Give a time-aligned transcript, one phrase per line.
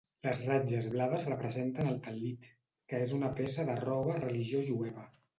[0.25, 2.47] Les ratlles blaves representen el tal·lit,
[2.93, 5.05] que és una peça de roba religió jueva.